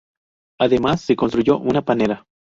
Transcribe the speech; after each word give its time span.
Además, 0.59 1.01
se 1.01 1.15
construyó 1.15 1.59
una 1.59 1.83
panera. 1.85 2.25